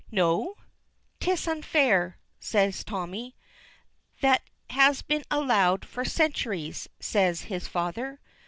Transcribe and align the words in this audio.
"No?" 0.09 0.55
"'Tis 1.19 1.47
unfair," 1.47 2.17
says 2.39 2.83
Tommy. 2.83 3.35
"That 4.21 4.41
has 4.71 5.03
been 5.03 5.23
allowed 5.29 5.85
for 5.85 6.03
centuries," 6.05 6.89
says 6.99 7.41
his 7.41 7.67
father. 7.67 8.19